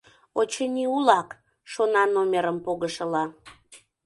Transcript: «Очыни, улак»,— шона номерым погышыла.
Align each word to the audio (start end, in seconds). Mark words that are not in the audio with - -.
«Очыни, 0.39 0.85
улак»,— 0.95 1.29
шона 1.71 2.03
номерым 2.13 2.57
погышыла. 2.65 3.23